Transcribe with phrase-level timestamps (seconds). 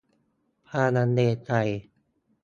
[0.69, 1.51] ความลังเลใจ